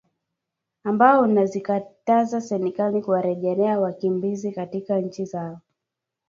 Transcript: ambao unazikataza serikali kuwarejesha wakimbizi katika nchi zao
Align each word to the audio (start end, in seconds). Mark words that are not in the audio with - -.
ambao 0.83 1.21
unazikataza 1.23 2.41
serikali 2.41 3.01
kuwarejesha 3.01 3.79
wakimbizi 3.79 4.51
katika 4.51 4.99
nchi 5.01 5.25
zao 5.25 5.59